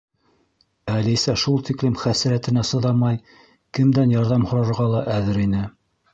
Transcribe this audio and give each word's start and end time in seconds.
Әлисә 0.93 1.35
шул 1.41 1.61
тиклем 1.67 1.99
хәсрәтенә 2.05 2.65
сыҙамай, 2.71 3.21
кемдән 3.81 4.17
ярҙам 4.17 4.49
һорарға 4.55 4.91
ла 4.97 5.05
әҙер 5.21 5.41
ине. 5.47 5.65